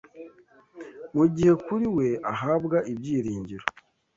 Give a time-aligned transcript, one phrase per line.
[1.15, 3.65] mugihe kuri we ahabwa Ibyiringiro,